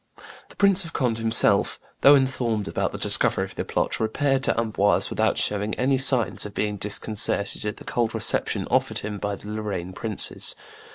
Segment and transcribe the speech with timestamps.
[0.49, 4.59] The Prince of Conde himself, though informed about the discovery of the plot, repaired to
[4.59, 9.35] Amboise without showing any signs of being disconcerted at the cold reception offered him by
[9.35, 10.55] the Lorraine princes.